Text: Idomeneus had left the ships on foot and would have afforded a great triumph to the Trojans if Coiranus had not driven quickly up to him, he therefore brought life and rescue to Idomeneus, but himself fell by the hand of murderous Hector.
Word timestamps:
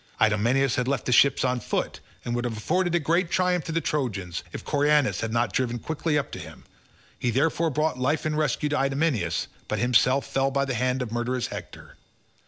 Idomeneus 0.19 0.77
had 0.77 0.87
left 0.87 1.05
the 1.05 1.11
ships 1.11 1.45
on 1.45 1.59
foot 1.59 1.99
and 2.25 2.33
would 2.35 2.43
have 2.43 2.57
afforded 2.57 2.95
a 2.95 2.99
great 2.99 3.29
triumph 3.29 3.65
to 3.65 3.71
the 3.71 3.81
Trojans 3.81 4.43
if 4.51 4.65
Coiranus 4.65 5.21
had 5.21 5.31
not 5.31 5.53
driven 5.53 5.77
quickly 5.77 6.17
up 6.17 6.31
to 6.31 6.39
him, 6.39 6.63
he 7.19 7.29
therefore 7.29 7.69
brought 7.69 7.99
life 7.99 8.25
and 8.25 8.35
rescue 8.35 8.69
to 8.69 8.79
Idomeneus, 8.83 9.45
but 9.67 9.77
himself 9.77 10.25
fell 10.25 10.49
by 10.49 10.65
the 10.65 10.73
hand 10.73 11.03
of 11.03 11.11
murderous 11.11 11.45
Hector. 11.45 11.97